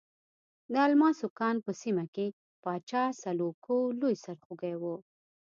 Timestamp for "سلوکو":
3.21-3.77